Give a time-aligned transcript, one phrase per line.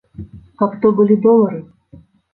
[0.61, 1.59] Каб то былі долары!